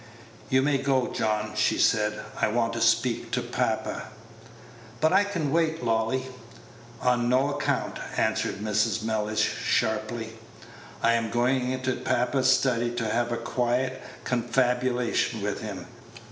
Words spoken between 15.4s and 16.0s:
with him.